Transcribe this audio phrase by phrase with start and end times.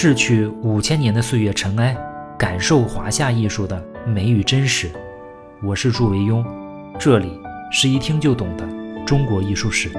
[0.00, 1.92] 逝去五千年的岁月尘埃，
[2.38, 4.88] 感受华夏艺术的美与真实。
[5.60, 6.46] 我是祝维庸，
[7.00, 7.36] 这里
[7.72, 8.64] 是一听就懂的
[9.04, 9.90] 中国艺术史。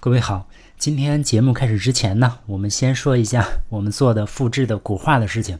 [0.00, 0.48] 各位好，
[0.78, 5.58] 今天节目开始之前呢，我们先说一下我们做的复制的古画的事情。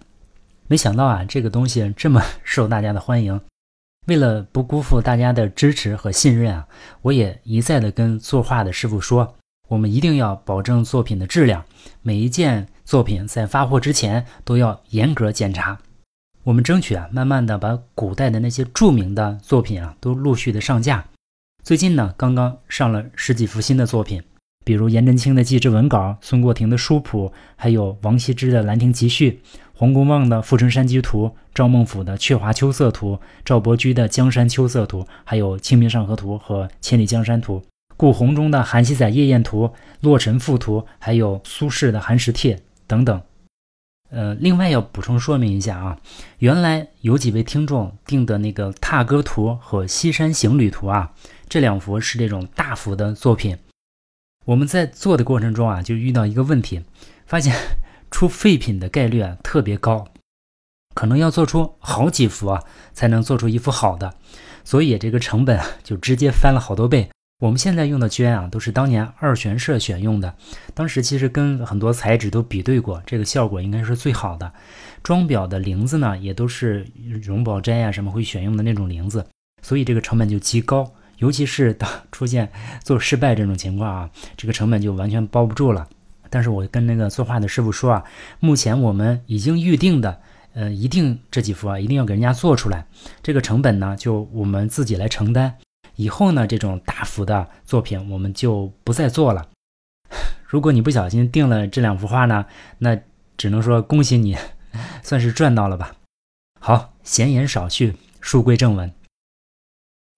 [0.69, 3.38] 没想到啊，这个东西这么受大家的欢迎。
[4.06, 6.66] 为了不辜负大家的支持和信任啊，
[7.02, 9.34] 我也一再的跟作画的师傅说。
[9.69, 11.65] 我们一定要保证作品的质量，
[12.03, 15.79] 每一件作品在发货之前都要严格检查。
[16.45, 21.05] 我们争取啊，慢慢的把古代的那些著名的作品啊，都陆续的上架。
[21.63, 24.23] 最近呢，刚刚上了十几幅新的作品，
[24.65, 29.43] 比如颜真卿的祭侄文稿、孙过庭的书谱，还有王羲之的《兰亭集序》、
[29.75, 37.59] 黄公望的《富春山居图》、赵孟頫的《鹊华秋色图》、赵伯驹的《江山秋色图》，还有《清明上河图》和《千里江山图》。
[37.98, 39.65] 顾闳中的《韩熙载夜宴图》
[40.01, 42.54] 《洛神赋图》，还有苏轼的《寒食帖》
[42.87, 43.21] 等等。
[44.10, 45.99] 呃，另外要补充说明一下啊，
[46.38, 51.13] 原来有几位听众订的那个《踏歌图》和《西山行旅图》啊，
[51.49, 53.59] 这两幅是这种大幅的作品。
[54.46, 56.85] 我们在做的过程中啊，就遇到一个问题，
[57.26, 57.54] 发现
[58.13, 60.07] 出废品的概率啊特别高，
[60.95, 64.15] 可能要做出好几幅啊才能做出一幅好的，
[64.62, 67.10] 所以这个成本啊就直接翻了好多倍。
[67.41, 70.34] 我们现在用的绢啊，都是当年二玄社选用的。
[70.75, 74.53] 当时其实跟很多材质都比对过，这个效果应该是最好的。
[75.05, 76.84] 装裱的绫子呢，也都是
[77.22, 79.25] 荣宝斋啊什么会选用的那种绫子，
[79.62, 80.93] 所以这个成本就极高。
[81.19, 82.50] 尤其是当出现
[82.83, 85.89] 做失败这种情况啊，这个成本就完全包不住了。
[86.31, 88.05] 但是我跟那个作画的师傅说啊，
[88.41, 90.21] 目前我们已经预定的，
[90.55, 92.84] 呃，一定这几幅啊，一定要给人家做出来。
[93.22, 95.55] 这个成本呢，就我们自己来承担。
[95.99, 99.49] 以后呢，这种大幅的作品我们就不再做了。
[100.47, 102.47] 如果你不小心订了这两幅画呢，
[102.78, 102.97] 那
[103.37, 104.36] 只能说恭喜你，
[105.03, 105.97] 算是赚到了吧。
[106.60, 108.92] 好，闲言少叙，书归正文。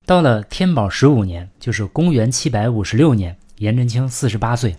[0.04, 4.76] 到了天宝十五年，就是公元七百五十六年，颜真卿四十八岁。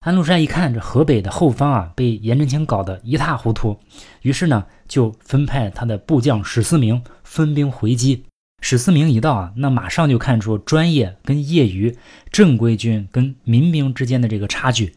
[0.00, 3.80] 安禄山一看这河北的后方啊，被颜真卿搞得一塌糊涂，
[4.22, 8.24] 于是呢，就分派他的部将史思明分兵回击。
[8.60, 11.96] 史思明一到啊，那马上就看出专业跟业余、
[12.32, 14.96] 正规军跟民兵之间的这个差距。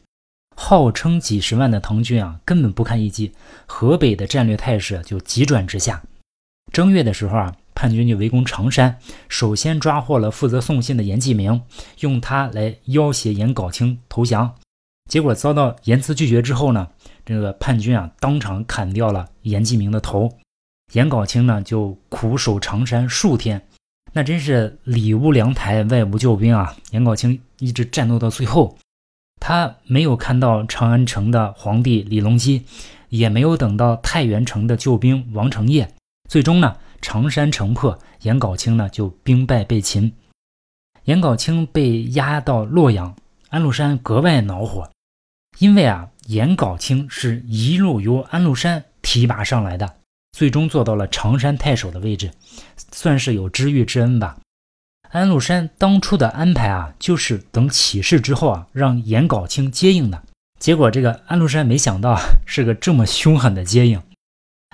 [0.56, 3.31] 号称几十万的唐军啊，根本不堪一击。
[3.66, 6.03] 河北的战略态势就急转直下。
[6.74, 11.62] 正月的时候啊，叛军就围攻常山，首先抓获了负责送信的严继明，
[12.00, 14.56] 用他来要挟严杲清投降。
[15.09, 16.90] 结果遭到严辞拒绝之后呢，
[17.25, 20.38] 这个叛军啊，当场砍掉了严继明的头。
[20.94, 23.62] 颜杲卿呢，就苦守长山数天，
[24.14, 26.76] 那真是里无粮台，外无救兵啊！
[26.92, 28.76] 颜杲卿一直战斗到最后，
[29.40, 32.66] 他没有看到长安城的皇帝李隆基，
[33.10, 35.94] 也没有等到太原城的救兵王承业。
[36.28, 40.12] 最终呢，长山城破，颜杲卿呢就兵败被擒。
[41.04, 43.16] 颜杲卿被押到洛阳，
[43.50, 44.90] 安禄山格外恼火，
[45.60, 49.98] 因为啊，颜杲卿是一路由安禄山提拔上来的。
[50.32, 52.32] 最终做到了常山太守的位置，
[52.92, 54.38] 算是有知遇之恩吧。
[55.12, 60.24] 安禄山当初的安排啊，就是等起事之后啊，让颜杲卿接应的。
[60.60, 64.02] 结果这个安禄山没想到是个这么凶狠的接应。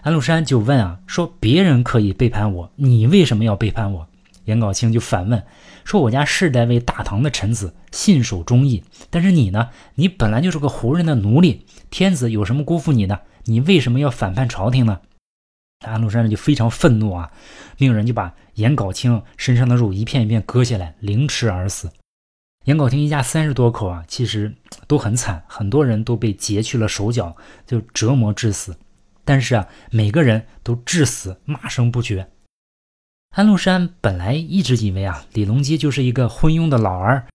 [0.03, 4.07] 安禄山就问啊，说别人可以背叛我，你为什么要背叛我？
[4.43, 5.41] 颜杲卿就反问
[5.85, 9.69] 说，我家世代为大唐的臣子，信守忠义，但是你呢？
[9.95, 13.21] 你本来就是个胡人的奴隶，天子有什么辜负你的？
[13.45, 14.99] 你为什么要反叛朝廷呢？
[15.79, 17.31] 安禄山就非常愤怒啊，
[17.77, 21.91] 命人就把颜杲卿身上的肉一片一片割下来，凌迟而死。
[22.63, 24.55] 颜杲卿一家三十多口啊，其实
[24.87, 27.35] 都很惨，很多人都被截去了手脚，
[27.67, 28.75] 就折磨致死。
[29.23, 32.29] 但是啊，每个人都至死骂声不绝。
[33.35, 37.27] 安禄山本来一直以为啊，李隆基就是一个昏庸的老儿，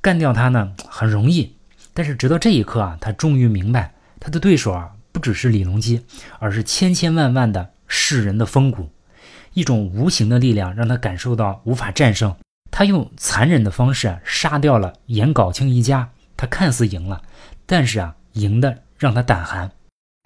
[0.00, 1.56] 干掉他呢很容易。
[1.92, 6.02] 但是直到这一刻啊，他终于明白，他的对手啊不只是李隆基，
[6.38, 7.72] 而是千千万万的。
[7.92, 8.88] 世人的风骨，
[9.52, 12.34] 一种无形的力量让他感受到无法战胜。
[12.70, 16.08] 他用残忍的方式杀掉了颜杲清一家。
[16.36, 17.20] 他看似赢了，
[17.66, 19.70] 但是啊，赢的让他胆寒。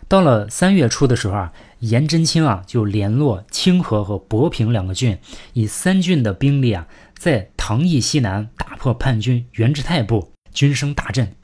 [0.06, 5.18] 到了三月初的时候啊，颜真卿啊就联络清河和博平两个郡，
[5.54, 6.86] 以三郡的兵力啊，
[7.18, 11.34] 在唐邑西南打破叛军袁志泰部，军声大振。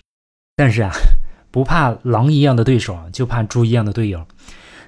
[0.55, 0.93] 但是啊，
[1.51, 4.25] 不怕狼一样的对手，就怕猪一样的队友。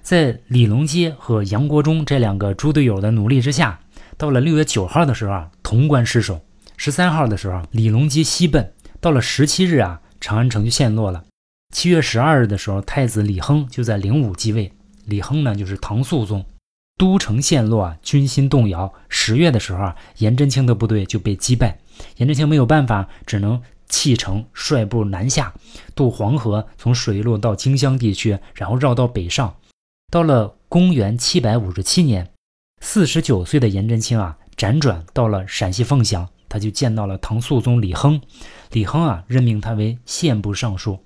[0.03, 3.79] 在李隆基和杨国忠这两个猪队友的努力之下，
[4.17, 6.41] 到了六月九号的时候啊，潼关失守；
[6.77, 8.65] 十三号的时候，李隆基西奔；
[9.01, 11.25] 到了十七日啊，长安城就陷落了。
[11.73, 14.73] 七月十二日的时候，太子李亨就在灵武继位。
[15.07, 16.45] 李亨呢，就是唐肃宗。
[16.99, 18.93] 都城陷落啊，军心动摇。
[19.09, 21.79] 十月的时候啊，颜真卿的部队就被击败。
[22.17, 25.55] 颜真卿没有办法，只能弃城，率部南下，
[25.95, 29.55] 渡黄河，从水路到荆襄地区，然后绕道北上。
[30.13, 32.29] 到了公元七百五十七年，
[32.83, 38.21] 四十九岁的颜真卿啊，辗转到了陕西凤翔，他就见到了唐肃宗李亨。
[38.73, 41.03] 李亨啊，任命他为宪部尚书。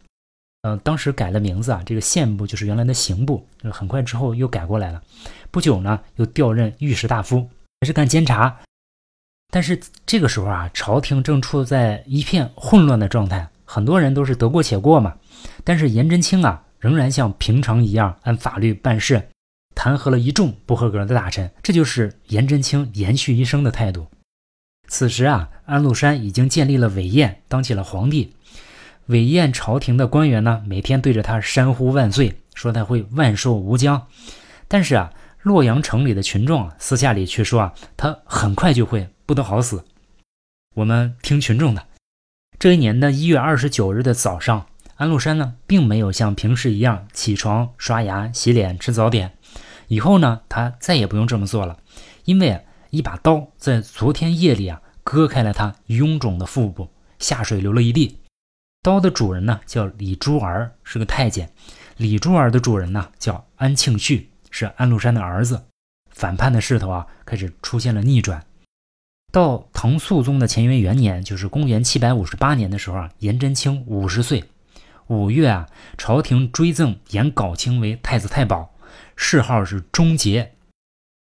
[0.62, 5.00] 呃，当时改了名字啊，这个宪部就是原来的刑部，很快之后又改过来了。
[5.52, 7.48] 不久呢，又调任御史大夫，
[7.80, 8.58] 还是干监察。
[9.52, 15.14] 但是这个时候啊，朝廷正处在一片混乱的状态，很多人都是得过且过嘛。
[15.62, 19.30] 但是颜真卿啊，仍然像平常一样按法律办事，
[19.74, 24.06] 弹劾了一众不合格的大臣，这就是颜真卿延续一生的态度。
[24.86, 28.32] 此时啊，安禄山已经建立了韦燕，当起了皇帝。
[29.06, 34.06] 韦燕朝廷的官员呢，每天对着他山呼万岁，说他会万寿无疆。
[34.68, 35.12] 但是啊，
[35.42, 39.84] 洛阳城里的群众啊，私下里却说啊，他很快就会不得好死。
[40.76, 41.84] 我们听群众的。
[42.60, 49.36] 这一年的一月二十九日的早上，安禄山呢，并没有像平时一样起床、刷牙、洗脸、吃早点。
[49.88, 51.78] 以后呢，他再也不用这么做了，
[52.24, 56.88] 因为一把刀在昨天夜里啊，割开了他臃肿的腹部，
[57.18, 58.18] 下水流了一地。
[58.82, 61.50] 刀的主人呢叫李珠儿，是个太监。
[61.98, 65.62] 李珠儿的主人呢叫安庆绪，是安禄山的儿子。
[66.10, 68.42] 反叛的势头啊开始出现了逆转。
[69.30, 74.42] 到唐肃宗的乾元元年，就是公元七百五十八年的时候啊，颜真卿五十岁。
[75.08, 78.74] 五月啊，朝廷追赠颜杲卿为太子太保，
[79.14, 80.52] 谥号是忠节。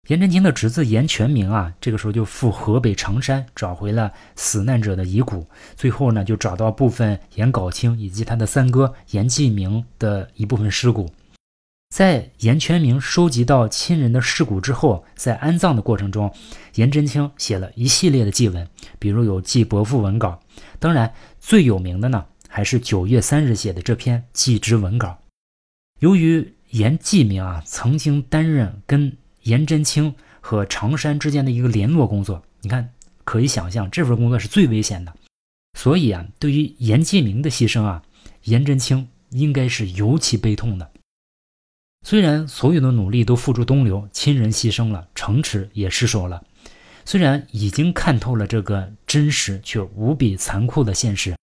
[0.08, 11.12] 颜真卿的侄子颜全明啊，这个时候就赴河北长山找回了死难者的遗骨，最后呢，就找到部分颜杲卿以及他的三哥颜季明的一部分尸骨。
[11.94, 16.34] 在颜全明收集到亲人的尸骨之后，在安葬的过程中，
[16.76, 20.40] 颜真卿写了一系列的祭文，比如有祭伯父文稿，
[20.80, 22.26] 当然最有名的呢，
[22.58, 25.16] 还是九月三日写的这篇祭侄文稿。
[26.00, 32.92] 由于颜季明啊，曾经担任跟颜真卿和常山之间的一个联络工作，你看，
[33.24, 35.14] 可以想象这份工作是最危险的。
[35.78, 38.02] 所以啊，对于颜季明的牺牲啊，
[38.46, 40.92] 颜真卿应该是尤其悲痛的。
[42.08, 46.44] 虽然所有的努力都付诸东流，亲人牺牲了，城池也失守了，
[47.06, 51.36] 虽然已经看透了这个真实却无比残酷的现实，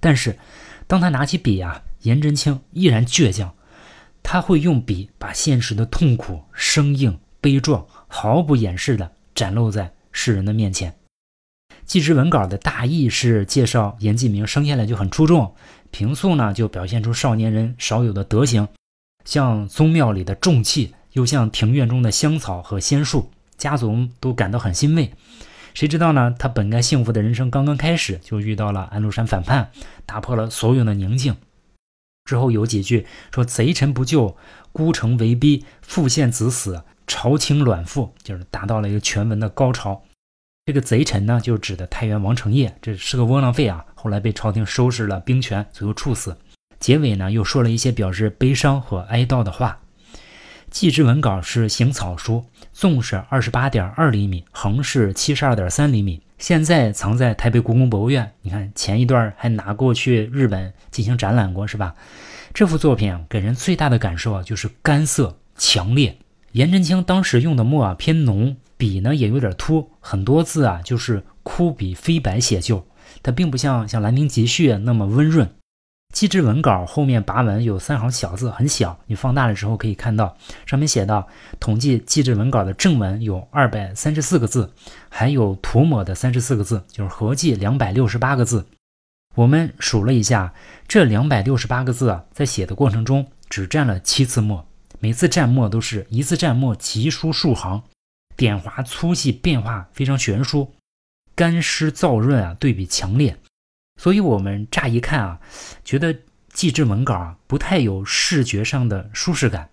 [0.00, 0.38] 但是
[0.86, 3.54] 当他拿起笔啊，颜真卿依然倔强。
[4.20, 10.94] 他会用笔把现实的痛苦、生硬、悲壮毫不掩饰地展露在世人的面前。
[11.86, 15.54] 祭侄文稿的大意是介绍颜季明生下来就很出众，
[15.90, 18.68] 平素呢就表现出少年人少有的德行，
[19.24, 25.10] 像宗庙里的重器，又像庭院中的香草和仙树，家族都感到很欣慰。
[25.74, 26.34] 谁知道呢？
[26.38, 29.70] 他本该幸福的人生刚刚开始，就遇到了安禄山反叛，
[30.06, 31.36] 打破了所有的宁静。
[32.24, 34.36] 之后有几句说：“贼臣不救，
[34.72, 40.02] 孤城为逼，父献子死，朝清卵腹”，就是达到了一个全文的高潮。
[40.66, 43.86] 这个贼臣呢，就指的太原王承业，这是个窝囊废啊。
[43.94, 46.36] 后来被朝廷收拾了兵权，最后处死。
[46.78, 49.80] 结尾呢，又说了一些表示悲伤和哀悼的话。
[50.70, 52.44] 祭之文稿是行草书，
[52.78, 56.22] 纵是二十八点二厘米，横是七十二点三厘米。
[56.38, 58.34] 现在藏在台北故宫博物院。
[58.42, 61.96] 你看前一段还拿过去日本进行展览过，是吧？
[62.54, 66.18] 这幅作品给人最大的感受啊，就是干涩强烈。
[66.52, 72.86] 颜真卿当时用的墨啊偏浓，笔呢也有点秃，很多字啊就是枯笔飞白写就，
[73.24, 75.50] 它并不像像《兰亭集序》那么温润。
[76.12, 80.36] 记之文稿后面跋文有三行小字，很小，你放大了之后可以看到，
[80.66, 81.28] 上面写到：
[81.60, 84.72] 统计记之文稿的正文有二百三十四个字，
[85.08, 88.66] 还有涂抹的三十四个字，就是合计两百六十八个字。
[89.36, 90.52] 我们数了一下，
[90.88, 94.66] 这两百六十八个字啊，在写的过程中只蘸了七次墨，
[94.98, 97.82] 每次蘸墨都是一次蘸墨急书数行，
[98.34, 100.74] 点划粗细变化非常悬殊，
[101.36, 103.36] 干湿燥润啊，对比强烈。
[103.98, 105.40] 所以，我们乍一看啊，
[105.84, 106.16] 觉得
[106.50, 109.68] 祭制文稿啊不太有视觉上的舒适感。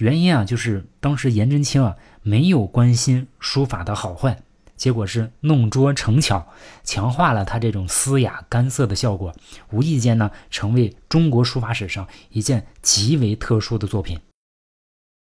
[0.00, 4.42] 原因啊，就是当时颜真卿啊没有关心书法的好坏，
[4.76, 6.48] 结果是弄拙成巧，
[6.82, 9.34] 强化了他这种嘶哑干涩的效果，
[9.70, 14.18] 无意间呢成为中国书法史上一件极为特殊的作品。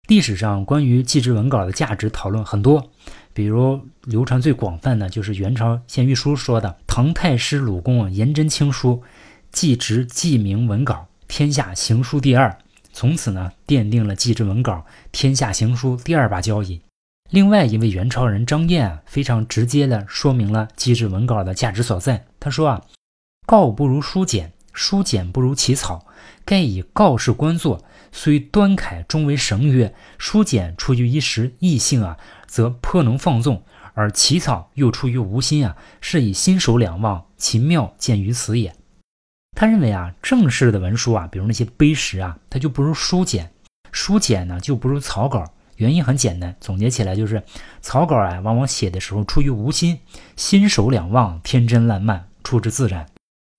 [0.08, 2.90] 历史上关于祭制文稿的价值讨论很多。
[3.34, 9.02] 比如流传最广泛的就是元朝献御书说的唐太师鲁公颜真卿书，
[9.50, 12.58] 祭侄记名文稿，天下行书第二。
[12.92, 16.82] 从此呢，奠定了祭侄文稿天下行书第二把交椅。
[17.30, 22.26] 另外一位元朝人张燕啊，非常直接的说明了祭侄文稿的价值所在。
[22.38, 22.82] 他说啊，
[23.46, 26.06] 告不如书简，书简不如起草。
[26.44, 29.94] 盖以告示官作，虽端楷，终为绳约。
[30.18, 32.18] 书简出于一时异兴啊，
[32.52, 33.62] 则颇能放纵；
[33.94, 38.75] 而起草又出于无心啊，是以心手两忘，其妙见于此也。
[39.56, 43.47] 他认为啊，正式的文书啊，比如那些碑石啊，它就不如书简；
[43.90, 45.50] 书简呢，就不如草稿。
[45.76, 47.42] 原因很简单，总结起来就是，
[47.80, 50.00] 草稿啊，往往写的时候出于无心，
[50.37, 53.06] 心手两忘，天真烂漫，出之自然。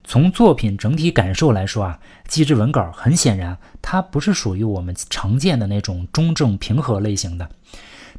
[0.05, 7.49] 从作品整体感受来说啊，祭侄文稿很显然，它不是属于我们常见的那种中正平和类型的，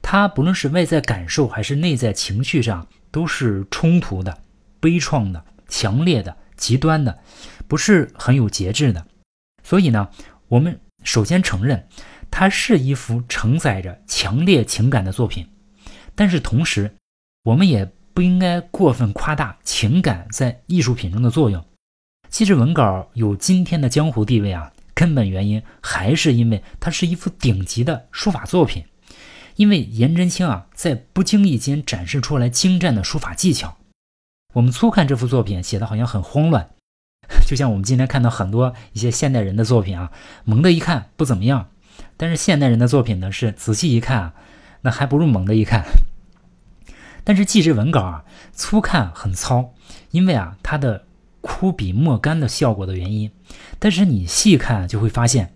[0.06, 4.42] 它不论是外在感受还是内在情绪上，都是冲突的、
[4.78, 7.18] 悲怆的、强烈的、极端的，
[7.66, 9.06] 不是很有节制的。
[9.62, 10.10] 所以呢，
[10.48, 11.88] 我们首先承认，
[12.30, 15.48] 它是一幅承载着强烈情感的作品，
[16.14, 16.94] 但是同时，
[17.44, 21.64] 我们也不应该过分夸大情感在艺术品中的作用。
[22.28, 28.84] 其实文稿有今天的江湖地位啊，根本原因还是因为它是一幅顶级的书法作品。
[29.56, 33.76] 因为颜真卿啊，在不经意间展示出来精湛的书法技巧。
[34.54, 36.70] 我们粗看这幅作品，写的好像很慌乱，
[37.46, 40.12] 就像我们今天看到很多一些现代人的作品啊，
[40.44, 41.68] 猛的一看不怎么样。
[42.16, 44.34] 但是现代人的作品呢，是仔细一看啊，
[44.82, 45.84] 那还不如猛的一看。
[47.24, 49.74] 但是祭侄文稿啊，粗看很糙，
[50.10, 51.06] 因为啊，它的。
[51.46, 53.30] 枯笔墨干的效果的原因，
[53.78, 55.54] 但是你细看就会发现，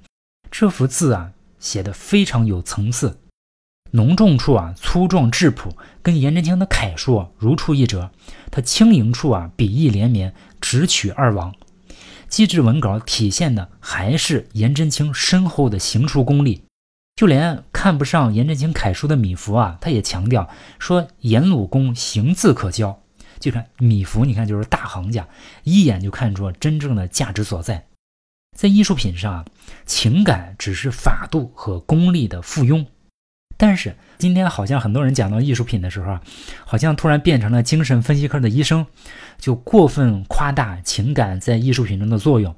[0.50, 3.18] 这幅字啊写的非常有层次，
[3.90, 8.10] 浓重处啊粗壮质朴，跟颜真卿的楷书如出一辙；
[8.50, 11.54] 他轻盈处啊笔意连绵，直取二王。
[12.28, 16.62] 机智文稿体现的还是颜真卿深厚的行书功力，
[17.16, 23.02] 就连看不上颜真卿楷书的米芾啊，他也强调说颜鲁公行字可教。
[23.40, 25.28] 就看米芾，你看就是大行家，
[25.62, 27.86] 一眼就看出真正的价值所在。
[28.56, 29.44] 在艺术品上啊，
[29.86, 32.84] 情感只是法度和功力的附庸。
[33.60, 36.22] 但是今天好像很多人讲到艺术品的时候啊，
[36.64, 38.86] 好像突然变成了精神分析科的医生，
[39.36, 42.54] 就过分夸大情感在艺术品中的作用，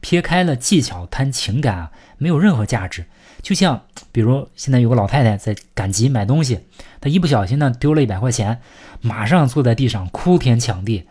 [0.00, 3.04] 撇开了技巧谈情感啊，没有任何价值。
[3.42, 6.60] 就像比如现在有个老太太在赶集买东西，
[7.00, 8.60] 她一不小心呢丢了一百块钱，
[9.00, 11.08] 马上坐在地上哭天抢地，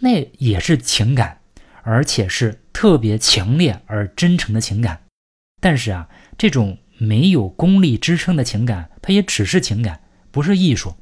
[0.00, 1.38] 那也是情感，
[1.82, 5.02] 而且是特别强烈而真诚的情感。
[5.60, 10.94] 但是啊，这种没有功利支撑的情感，它也只是情感，不是艺术。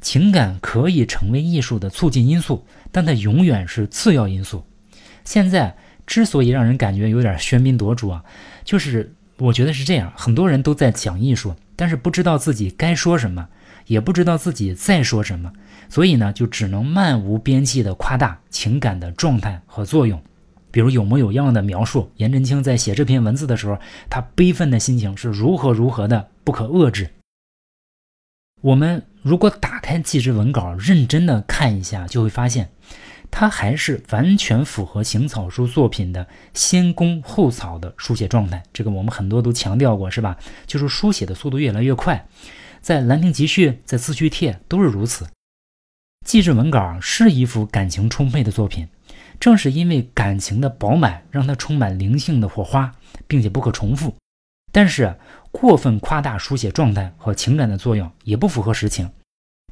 [0.00, 4.66] 情感可以成为艺术的促进因素，但它永远是次要因素。
[5.24, 5.76] 现在
[6.06, 8.24] 之所以让人感觉有点喧宾夺主啊，
[8.64, 9.14] 就是。
[9.38, 13.48] 我觉得是这样，很多人都在讲艺术，但是不知道自己该说什么，
[13.86, 15.52] 也不知道自己在说什么，
[15.88, 20.22] 所以呢，就只能漫无边际的夸大情感的状态和作用，
[20.72, 23.78] 比如有模有样的描述颜真卿在写这篇文字的时候，
[24.10, 27.10] 他悲愤的心情是如何如何的不可遏制。
[28.62, 32.70] 我们如果打开祭侄文稿，认真的看一下，就会发现。
[33.34, 40.36] 它还是完全符合行草书作品的先工后草的书写状态，这个我们很多都强调过，是吧？
[40.66, 42.26] 就是书写的速度越来越快，
[42.82, 45.26] 在《兰亭集序》在《字序帖》都是如此。
[46.26, 48.86] 祭侄文稿是一幅感情充沛的作品，
[49.42, 52.94] 正是因为感情的饱满，让它充满灵性的火花，
[53.26, 54.14] 并且不可重复。
[54.70, 55.16] 但是
[55.50, 59.10] 过分夸大书写状态和情感的作用，也不符合实情。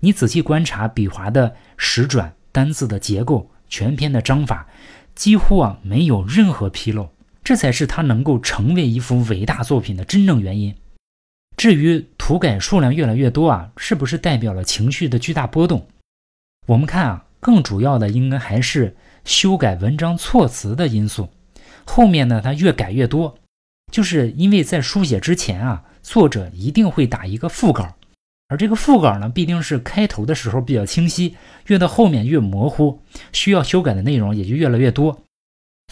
[0.01, 2.35] 你仔细观察笔划的实转。
[2.53, 4.67] 单字的结构，全篇的章法，
[5.15, 7.11] 几乎啊没有任何纰漏，
[7.45, 10.75] 这才是他能够成为一幅伟大作品的真正原因。
[11.57, 15.87] 至于涂改数量越来越多啊，是不是代表了情绪的巨大波动？
[16.67, 21.29] 我们看啊，更主要的应该还是修改文章措辞的因素。
[21.85, 23.37] 后面呢，他越改越多，
[23.91, 27.97] 就是因为在书写之前啊，作者一定会打一个副稿。
[28.49, 31.37] 而这个副稿呢，必定是开头的时候比较清晰，
[31.67, 33.01] 越到后面越模糊，
[33.33, 35.23] 需要修改的内容也就越来越多。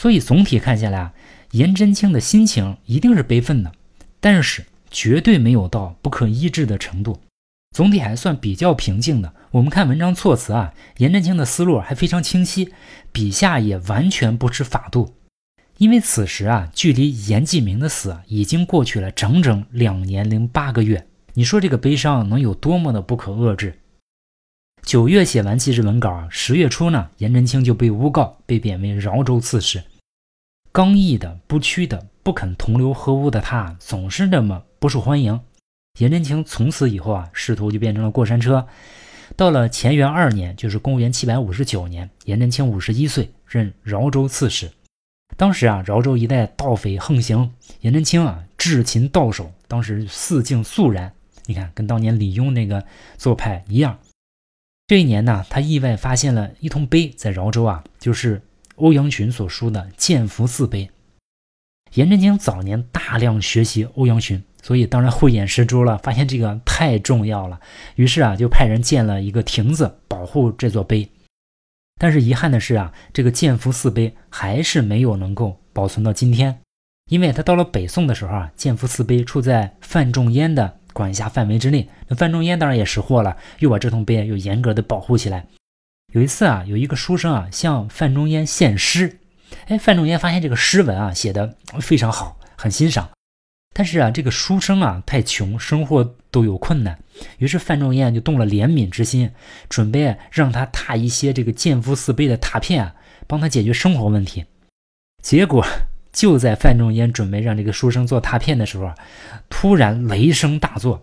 [0.00, 1.12] 所以总体看下来啊，
[1.52, 3.72] 颜真卿的心情一定是悲愤的，
[4.20, 7.20] 但是绝对没有到不可医治的程度，
[7.70, 9.34] 总体还算比较平静的。
[9.52, 12.72] 我们看文章措辞啊，颜真卿的思路还非常清晰，
[13.12, 15.14] 笔下也完全不失法度。
[15.78, 21.06] 因为此时啊，距离颜季明的死已经过去了整整两年零八个月。
[21.34, 23.78] 你说这个悲伤能有多么的不可遏制？
[24.82, 29.84] 九月写完祭日文稿，十月初呢，颜真卿就被诬告，被贬为饶州刺史。
[30.72, 35.40] 刚毅的、不屈的、不肯同流合污的他，总是这么不受欢迎。
[35.98, 38.66] 颜真卿从此以后啊，仕途就变成了过山车。
[39.36, 44.70] 到了乾元二年，就是公元七百五十九年，颜真卿五十一岁，任饶州刺史。
[45.36, 47.52] 当时啊，饶州一带盗匪横行，
[47.82, 51.12] 颜真卿啊智擒盗首，当时四境肃然。
[51.46, 52.84] 你看，跟当年李邕那个
[53.16, 53.98] 做派一样。
[54.86, 58.40] 这一年呢，他意外发现了一通碑，在饶州啊，就是
[58.76, 60.86] 欧阳询所书的《建福寺碑》。
[61.94, 64.42] 颜真卿早年大量学习欧阳询。
[64.62, 67.60] 所以当然慧眼识珠了，发现这个太重要了，
[67.96, 71.08] 于是啊就派人建了一个亭子保护这座碑。
[72.00, 76.60] 但是遗憾的是啊，这个建福寺碑还是没有能够保存到今天，
[77.10, 81.88] 因为他到了北宋的时候啊，建福寺碑处在范仲淹的管辖范围之内。
[82.06, 85.46] 那范仲淹当然也识货了，又把这通碑又严格的保护起来。
[86.12, 89.18] 有一次啊，有一个书生啊向范仲淹献诗，
[89.66, 93.10] 哎，范仲淹发现这个诗文啊写的非常好，很欣赏。
[93.78, 96.98] 但是啊，这个书生啊太穷，生活都有困难，
[97.38, 99.30] 于是范仲淹就动了怜悯之心，
[99.68, 102.96] 准备让他踏一些这个建福寺碑的拓片啊，
[103.28, 104.44] 帮他解决生活问题。
[105.22, 105.64] 结果
[106.12, 108.92] 就在范仲淹准备让这个书生做拓片的时候，
[109.48, 111.00] 突然雷声大作。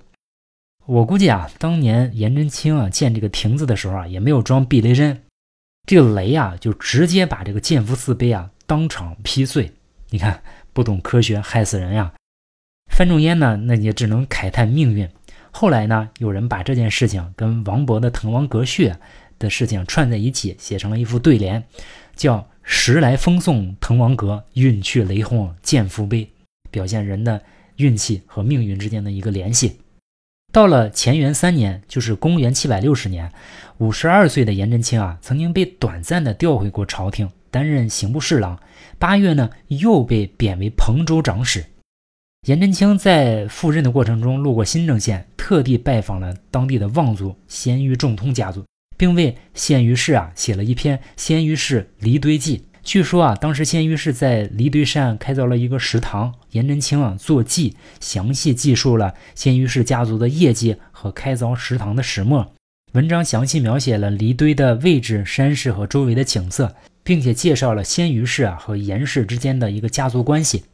[0.85, 5.23] 我估计啊，当年颜真卿啊建这个亭子的时候啊，也没有装避雷针，
[5.87, 9.71] 这个雷啊就直接把这个建福寺碑啊当场劈碎。
[10.09, 12.11] 你看，不懂科学害死人呀！
[12.89, 15.09] 范仲淹呢，那也只能慨叹命运。
[15.51, 18.89] 后来呢，有人把这件事情跟王勃的《滕王阁序》
[19.37, 21.63] 的事情串在一起，写成了一副对联，
[22.15, 26.29] 叫“时来风送滕王阁，运去雷轰建福碑”，
[26.71, 27.41] 表现人的
[27.75, 29.79] 运气和命运之间的一个联系。
[30.53, 33.29] 到了乾元三年，就是公元七百六十年，
[33.77, 38.57] 五十二岁的颜真卿啊，曾经被短暂的调回过朝廷，担任刑部侍郎。
[38.97, 41.65] 八月呢，又被贬为彭州长史。
[42.45, 48.63] 颜真卿在赴任的过程中路过新郑县，特地拜访了当地的望族鲜于仲通家族，
[48.95, 52.57] 并为鲜于氏啊写了一篇《鲜于氏离堆记》。
[52.83, 62.53] 据说啊，当时鲜于氏在离堆山开凿了一个食堂，颜真卿啊作记，详细记述了鲜于氏家族的业绩和开凿食堂的始末。
[62.93, 70.65] 文章详细描写了离堆的位置、山势和周围的景色，并且介绍了鲜于氏啊和颜氏之间的一个家族关系。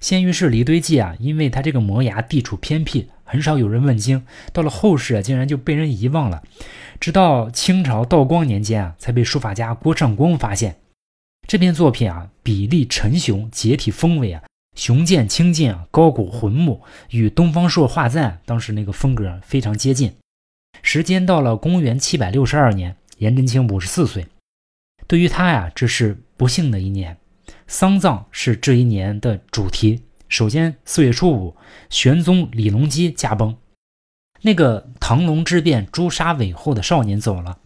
[0.00, 4.24] 鲜于氏离堆记啊，因为它这个摩崖地处偏僻，很少有人问津。
[4.52, 6.42] 到了后世啊，竟然就被人遗忘了。
[7.00, 10.76] 直到清朝道光年间啊，才被书法家郭尚光发现。
[11.46, 14.42] 这篇作品啊，笔力沉雄，结体丰伟啊，
[14.76, 20.12] 雄健清劲啊，高古浑穆，与东方朔画赞当时那个风格非常接近。
[20.82, 24.26] 时间到了公元七百六十二年，颜真卿五十四岁。
[25.06, 27.16] 对于他呀，这是不幸的一年。
[27.68, 30.00] 丧葬是这一年的主题。
[30.26, 31.54] 首先，四月初五，
[31.90, 33.56] 玄宗李隆基驾崩，
[34.40, 37.58] 那个唐隆之变诛杀韦后的少年走了，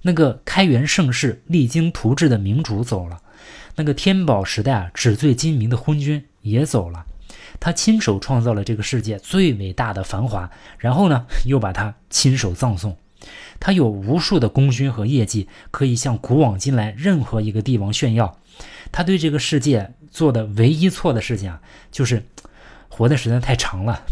[0.00, 3.20] 那个开元盛世励精图治的明主走了，
[3.76, 7.04] 那个天宝时代啊纸醉金迷的昏君也走了。
[7.60, 12.96] 他亲手创造了这个世界最伟大的繁华，然后呢，又把他亲手葬送。
[13.58, 18.39] 他有无数的功勋和业绩，可以向古往今来任何一个帝王炫耀。
[18.92, 22.24] 他对这个世界做的唯一错的事情啊，就是
[22.88, 24.02] 活的时间太长了。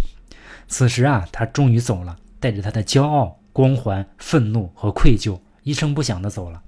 [0.69, 6.63] 此时啊，他终于走了，带着他的骄傲、光环、愤怒和愧疚，一声不响的走了。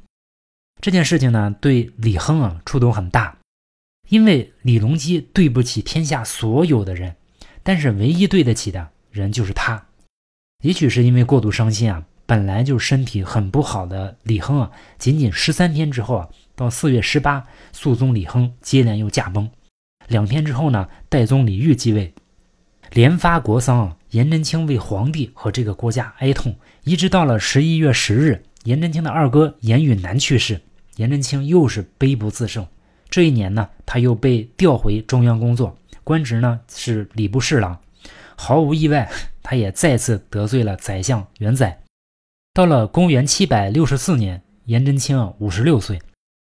[0.81, 3.37] 这件事情呢，对李亨啊触动很大，
[4.09, 7.14] 因为李隆基对不起天下所有的人，
[7.62, 9.87] 但是唯一对得起的人就是他。
[10.64, 16.29] 也许是因为过度伤心啊，本来就身体很不好的李亨啊，仅仅十三天之后啊。
[16.61, 19.49] 到四月十八，肃宗李亨接连又驾崩。
[20.09, 22.12] 两天之后呢，代宗李煜继位，
[22.92, 23.96] 连发国丧。
[24.11, 30.61] 颜真卿为皇帝和这个国家哀痛，一直到了十一月十日，颜真卿的二哥颜允南去世，
[30.96, 32.66] 颜真卿又是悲不自胜。
[33.09, 37.79] 这一年呢，他又被调回中央工作，官职呢是礼部侍郎。
[38.37, 39.09] 毫无意外，
[39.42, 41.81] 他也再次得罪了宰相元载。
[42.53, 45.99] 到了公元七百六十四年，颜真卿五十六岁。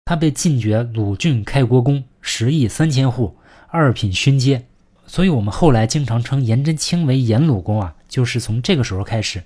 [0.05, 3.37] 他被进爵鲁郡开国公，十亿三千户，
[3.69, 4.65] 二品勋阶，
[5.07, 9.45] 所以我们后来经常称颜真卿为颜鲁公啊，就是从这个时候开始。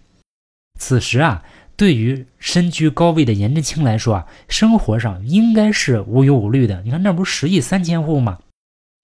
[0.80, 1.44] 此时啊，
[1.76, 6.82] 对于身居高位的颜真卿来说啊，生活上应该是无忧无虑的。
[6.82, 8.38] 你看，那不是十亿三千户吗？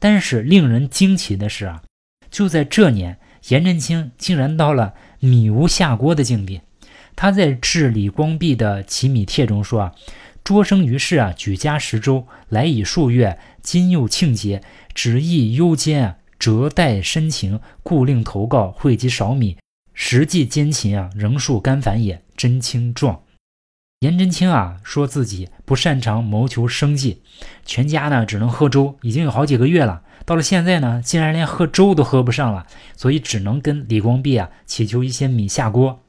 [0.00, 1.82] 但是令人惊奇的是啊，
[2.30, 6.62] 就在这年，颜真卿竟然到了米无下锅的境地。
[7.14, 9.92] 他在致李光弼的《齐米帖》中说啊。
[10.44, 19.56] 卓生于世啊，举家十周，来已数月，今又庆节，旨意忧艰，折带深情，故令投告，汇集少米，
[19.94, 22.22] 实际奸勤啊，仍数干繁也。
[22.36, 23.22] 真卿状。
[24.00, 27.22] 颜真卿啊，说自己不擅长谋求生计，
[27.64, 30.02] 全家呢只能喝粥，已经有好几个月了。
[30.26, 36.02] 到了现在呢，竟然连喝粥都喝不上了，所以只能跟李光弼啊祈求一些米下锅，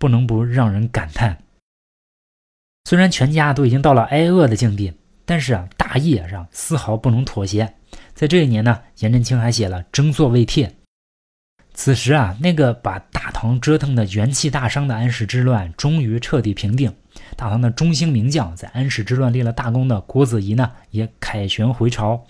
[0.00, 1.44] 不能不让人感叹。
[2.88, 4.94] 虽然全家都已经到了挨饿的境地，
[5.26, 7.74] 但是啊，大业上丝毫不能妥协。
[8.14, 10.68] 在这一年呢，颜真卿还写了《征作未帖》。
[11.74, 16.90] 此时啊，那个把大唐折腾的元气大伤的安史之乱终于彻底平定。
[17.36, 22.24] 大唐的中兴名将，在安史之乱立了大功的郭子仪呢，也凯旋回朝。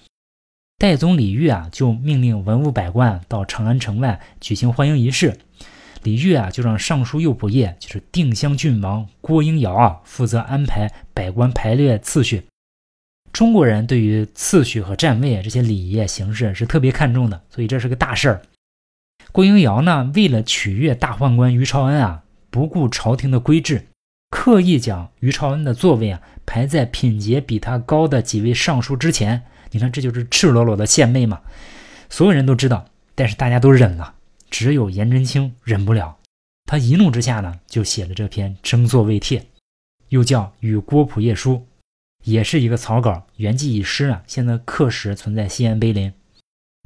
[0.76, 5.38] 代宗李煜啊，就命令文武百官到长安城外举行欢迎仪式。
[6.02, 12.44] 李煜啊，就让尚书右仆射，就是定襄郡王郭英尧啊，负责安排百官排列次序。
[13.32, 18.42] 中国人对于次序和站位这些礼仪形式是特别看重的，所以这是个大事儿。
[19.32, 23.86] 郭英尧呢，为了取悦大宦官于朝恩啊，不顾朝廷的规制。
[24.30, 31.40] 刻意将于朝恩的座位啊排在品级比他高的几位尚书之前，你看这就是赤裸裸的献媚嘛！
[32.10, 34.14] 所有人都知道，但是大家都忍了，
[34.50, 36.16] 只有颜真卿忍不了。
[36.66, 39.40] 他一怒之下呢，就写了这篇《争作未帖》，
[40.10, 41.54] 又叫《与郭璞夜书》，
[42.24, 44.22] 也是一个草稿，原迹已失啊。
[44.26, 46.10] 现在刻石存在西安碑林。《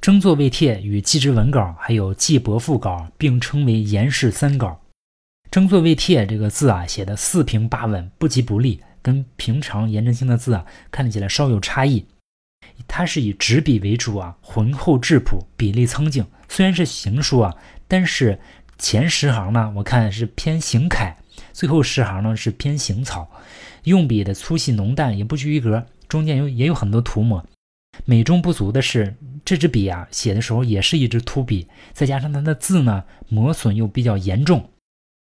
[0.01, 4.81] 争作未帖》与祭侄文稿还有祭伯父稿并称为颜氏三稿。
[5.51, 12.07] 争作未帖这个字啊，写的四平八稳，不急不厉，跟平常颜真卿的字啊，看起来稍有差异。
[12.87, 16.25] 它是以执笔为主啊，浑厚质朴，笔力苍劲。
[16.48, 17.55] 虽然是行书啊，
[17.88, 18.38] 但是
[18.79, 21.16] 前十行呢，我看是偏行楷，
[21.53, 23.31] 最后十行呢是偏行草。
[23.85, 27.44] 用笔的粗细浓淡也不拘一格，中间有也有很多涂抹。
[28.05, 34.68] 美中不足的是，这支笔啊，写的时候也是一支秃笔，再加上它的字呢，磨损又比较严重。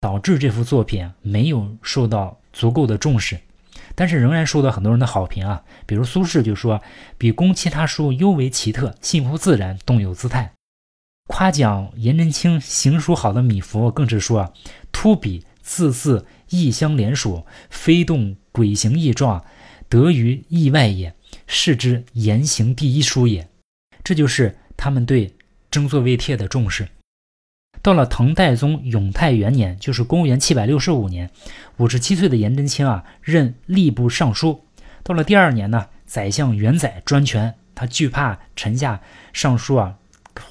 [0.02, 3.38] 导致这幅作品没有受到足够的重视，
[3.96, 5.64] 但是仍然受到很多人的好评啊。
[5.86, 6.82] 比如苏轼就说
[7.18, 10.54] ：“比公其他书尤为奇特，信乎自然，动有姿态。”
[11.28, 14.54] 夸奖颜真卿行书好的米芾更是说
[14.92, 19.46] ：“秃笔字字异相连属，飞动鬼形异状，
[19.88, 21.14] 得于意外也，
[21.46, 23.48] 是之言行第一书也。”
[24.04, 25.36] 这就是他们对
[25.70, 26.88] 征作未帖的重视。
[27.82, 31.30] 到了唐代宗永泰元年，就是公元七百六十五年，
[31.78, 34.64] 五十七岁的颜真卿啊，任吏部尚书。
[35.04, 39.00] 到了第二年呢，宰相元载专权，他惧怕臣下
[39.32, 39.96] 尚书啊，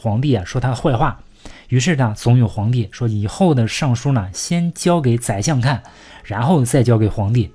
[0.00, 1.22] 皇帝啊说他坏话，
[1.68, 5.82] 于是呢，怂恿皇帝说，以后的尚书呢，先交给宰相看，
[6.24, 7.52] 然后再交给皇帝。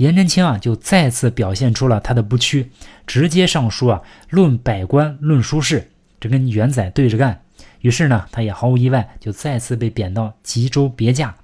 [0.00, 2.70] 颜真卿啊，就再次表现出了他的不屈，
[3.06, 7.40] 直接上书啊，论百官，论书事，这跟元载对着干。
[7.86, 11.36] 于是呢，他也毫无意外，就再次被贬到吉州别驾。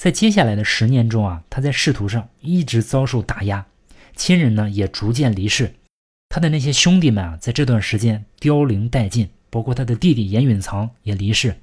[0.00, 3.64] 在接下来的十年中啊，他在仕途上一直遭受打压，
[4.16, 5.72] 亲人呢也逐渐离世，
[6.28, 11.54] 他的那些兄弟们啊，在这段时间凋零殆尽，包括他的弟弟颜允藏也离世，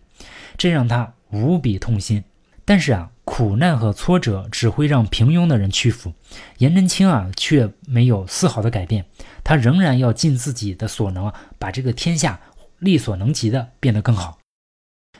[0.57, 2.23] 这让他无比痛心。
[2.63, 6.13] 但是啊，苦难和挫折只会让平庸的人屈服，
[6.59, 9.03] 颜真卿啊却没有丝毫的改变，
[9.43, 12.39] 他仍然要尽自己的所能，把这个天下。
[12.79, 14.37] 力所能及的变得更好，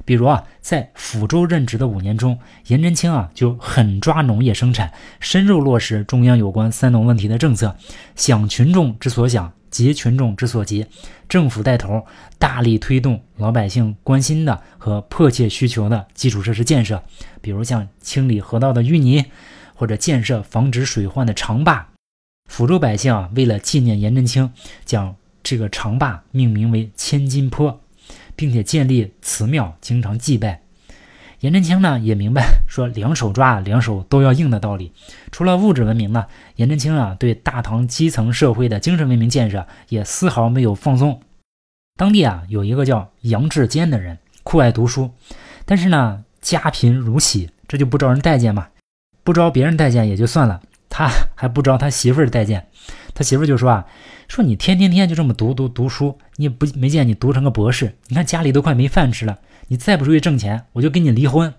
[0.06, 7.76] 比如啊，在抚州任职的五年中，颜真卿啊就狠抓农业生产，深入落实中央有关三农问题的政策，
[8.16, 10.86] 想群众之所想，急群众之所急，
[11.28, 12.06] 政府带头，
[12.38, 17.04] 大力推动老百姓关心的和迫切需求的基础设施建设，
[17.42, 19.26] 比如像清理河道的淤泥，
[19.74, 21.90] 或者建设防止水患的长坝。
[22.50, 24.52] 抚州百姓啊，为了纪念颜真卿，
[24.86, 25.16] 将
[25.50, 27.80] 这个长坝命名为千金坡，
[28.36, 30.60] 并且建立祠庙，经常祭拜。
[31.40, 34.92] 颜真卿呢也明白说两手抓，两手都要硬的道理。
[35.32, 36.26] 除了物质文明呢，
[36.58, 41.22] 颜真卿啊对大唐基层社会的精神文明建设也丝毫没有放松。
[41.96, 45.12] 当地啊有一个叫杨志坚的人，酷爱读书，
[45.64, 48.68] 但是呢家贫如洗，这就不招人待见嘛。
[49.24, 52.68] 不招别人待见也就算了，他还不招他媳妇儿待见。
[53.18, 53.88] 他媳妇就说啊。
[54.28, 57.96] 说你天天天就这么读读读书，你也不没见你读成个博士。
[58.08, 61.52] 你看家里都快没饭吃了，你再不出去挣钱，我就跟你离婚。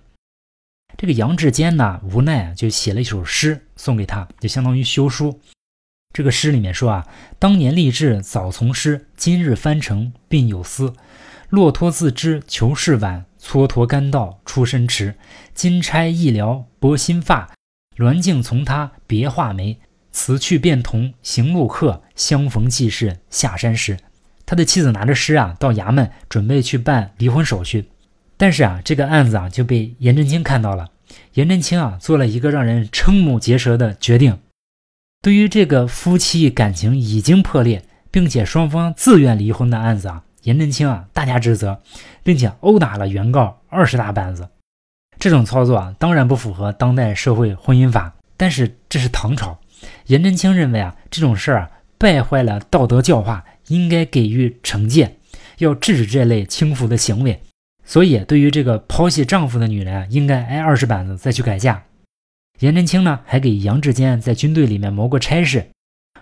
[0.96, 5.40] 这个杨志坚呢，无奈啊，就写了一首诗送给他，就相当于休书。
[6.14, 7.06] 这个诗里面说啊，
[7.40, 10.92] 当年立志早从师，今日翻成鬓有丝。
[11.48, 15.14] 骆驼自知求是晚，蹉跎甘道出身迟。
[15.54, 17.50] 金钗一撩拨心发，
[17.96, 19.78] 鸾镜从他别画眉。
[20.18, 23.96] 辞去便同行路客，相逢即是下山时。
[24.44, 27.88] 他的妻子拿着诗啊，到衙门准备去办离婚手续，
[28.36, 30.88] 但是啊，这个案子啊就被颜真卿看到了。
[31.34, 34.40] 颜真卿啊做了一个让人瞠目结舌的决定。
[35.22, 41.80] 对于这个夫妻感情已经破裂，并且双方自愿离婚的案子啊，颜真卿啊大加指责，
[42.24, 44.48] 并且殴打了原告二十大板子。
[45.20, 49.58] 这种操作啊，当然不符合当代社会婚姻法，但是这是唐朝，
[50.06, 53.44] 颜真卿认为啊，这种事儿啊败坏了道德教化。
[53.68, 55.16] 应该给予惩戒，
[55.58, 57.42] 要制止这类轻浮的行为。
[57.84, 61.82] 所以，对于这个抛弃丈夫的女人啊，应该挨二十板子再去改嫁。
[62.60, 65.66] 颜真卿呢，还给杨志坚在军队里面谋过差事。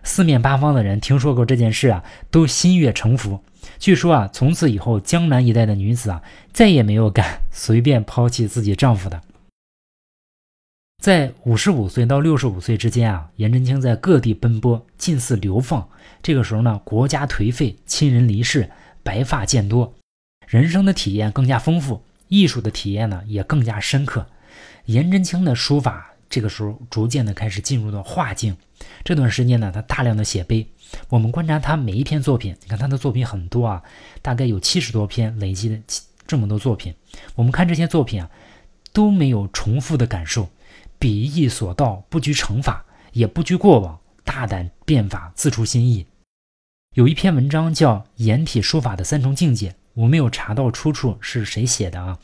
[0.03, 3.41] 四面八方的人听说过这件事啊，都心悦诚服。
[3.79, 6.21] 据说啊，从此以后，江南一带的女子啊，
[6.53, 9.23] 再也没有敢随便抛弃自己丈夫的。
[10.99, 15.89] 在五十五岁到六十五岁之间啊，颜真卿在各地奔波，近似流放。
[16.23, 18.69] 这个时候呢，国家颓废，亲人离世，
[19.03, 19.95] 白发渐多，
[20.49, 24.27] 人生的体验更加丰富，艺术的体验呢也更加深刻。
[24.87, 28.57] 颜真卿的书法这个时候逐渐的开始进入到画境。
[29.05, 30.67] 这段时间呢，他大量的写碑。
[31.09, 33.83] 我们观察他每一篇作品，你看他的作品很多啊，
[34.23, 35.79] 大概有七十多篇，累积的
[36.27, 36.95] 这么多作品。
[37.35, 38.31] 我们看这些作品啊，
[38.93, 40.49] 都没有重复的感受。
[40.99, 46.07] 笔意所到，不拘成法，也不拘过往，大胆变法，自出新意。
[46.95, 52.19] 有一篇文章叫《颜体书法的三重境界》，我没有查到出处是谁写的啊，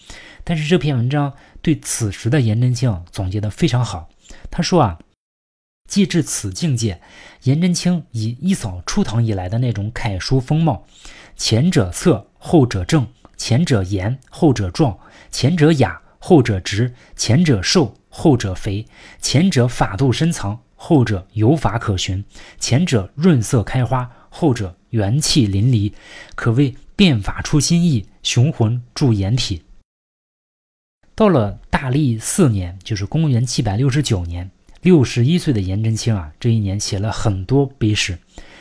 [0.44, 4.08] 但是这篇文章对此时的颜真卿总结的非常好。
[4.50, 4.98] 他说啊，
[5.86, 7.02] 既至此境界，
[7.42, 10.86] 颜真卿已一扫初唐以来的那种楷书风貌，
[11.36, 13.04] 前者侧，后者正；
[13.36, 14.98] 前者严，后者壮；
[15.30, 17.94] 前者雅，后者直；前者瘦。
[18.14, 18.86] 后者肥，
[19.22, 22.22] 前者法度深藏；后者有法可循。
[22.60, 25.94] 前者润色开花，后者元气淋漓，
[26.34, 29.62] 可谓变法出新意，雄浑铸颜体。
[31.14, 34.50] 到了大历四年，就是公元七百六十九年，
[34.82, 38.18] 六十一岁的颜真卿啊，这一年写了很多碑诗，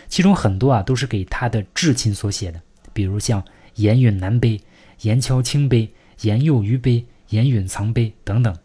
[0.08, 2.62] 其中很多啊都是给他的至亲所写的，
[2.94, 3.44] 比如像
[3.76, 4.62] 颜允南碑、
[5.02, 8.58] 颜敲卿碑、颜幼余碑、颜允藏碑等等。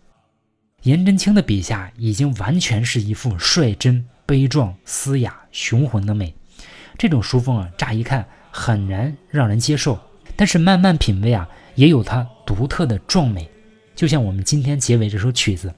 [0.86, 6.32] 颜真卿的笔下已经完全是一副率真、悲壮、嘶哑、雄浑的美。
[6.96, 9.98] 这种书风啊，乍一看很难让人接受，
[10.36, 13.50] 但是慢慢品味啊，也有它独特的壮美。
[13.96, 15.74] 就像我们今天结尾这首曲子，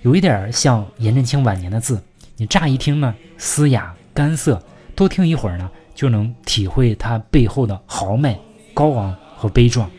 [0.00, 2.02] 有一点像颜真卿晚年的字。
[2.38, 4.64] 你乍一听呢，嘶哑、干涩，
[4.96, 8.34] 多听一会儿呢，就能体会它背后的豪迈、
[8.72, 9.90] 高昂和悲壮。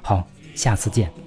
[0.00, 1.25] 好，下次见。